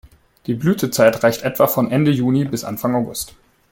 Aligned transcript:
Die 0.47 0.55
Blütezeit 0.55 1.21
reicht 1.23 1.43
etwa 1.43 1.67
von 1.67 1.91
Ende 1.91 2.09
Juni 2.09 2.43
bis 2.45 2.63
Anfang 2.63 2.95
August. 2.95 3.35